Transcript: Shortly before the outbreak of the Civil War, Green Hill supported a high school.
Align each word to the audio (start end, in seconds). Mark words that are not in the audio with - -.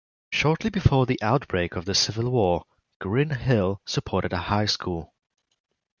Shortly 0.33 0.71
before 0.71 1.05
the 1.05 1.21
outbreak 1.21 1.75
of 1.75 1.85
the 1.85 1.93
Civil 1.93 2.31
War, 2.31 2.63
Green 2.99 3.29
Hill 3.29 3.81
supported 3.85 4.33
a 4.33 4.37
high 4.39 4.65
school. 4.65 5.13